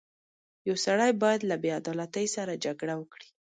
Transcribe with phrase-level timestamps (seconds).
[0.67, 3.27] •یو سړی باید له بېعدالتۍ سره جګړه وکړي.